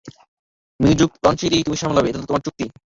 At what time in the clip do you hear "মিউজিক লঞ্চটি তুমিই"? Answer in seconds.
0.79-1.81